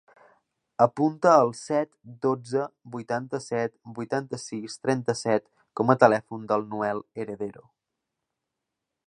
[0.85, 1.91] Apunta el set,
[2.23, 2.63] dotze,
[2.95, 5.47] vuitanta-set, vuitanta-sis, trenta-set
[5.81, 7.67] com a telèfon del Noel Heredero.